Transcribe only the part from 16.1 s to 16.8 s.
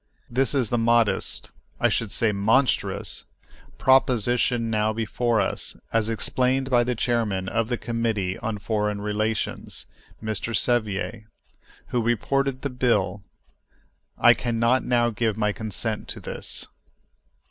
this.